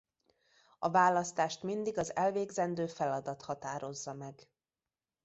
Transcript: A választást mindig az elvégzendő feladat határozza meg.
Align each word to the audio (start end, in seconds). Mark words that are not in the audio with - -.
A 0.79 0.89
választást 0.89 1.63
mindig 1.63 1.97
az 1.97 2.15
elvégzendő 2.15 2.87
feladat 2.87 3.41
határozza 3.41 4.13
meg. 4.13 4.35